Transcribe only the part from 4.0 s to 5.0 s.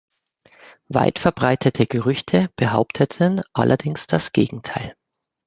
das Gegenteil.